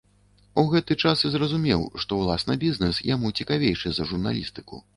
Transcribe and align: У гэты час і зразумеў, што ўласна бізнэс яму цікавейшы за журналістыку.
У 0.61 0.61
гэты 0.71 0.95
час 1.03 1.17
і 1.29 1.31
зразумеў, 1.35 1.83
што 2.05 2.19
ўласна 2.23 2.57
бізнэс 2.65 3.03
яму 3.13 3.33
цікавейшы 3.41 3.87
за 3.99 4.09
журналістыку. 4.13 4.85